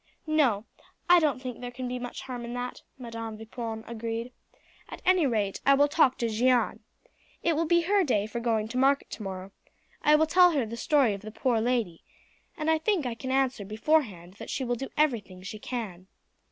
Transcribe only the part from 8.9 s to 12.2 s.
tomorrow; I will tell her the story of the poor lady,